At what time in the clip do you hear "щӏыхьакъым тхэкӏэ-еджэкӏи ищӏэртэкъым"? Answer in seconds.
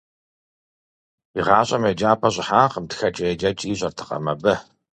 2.33-4.25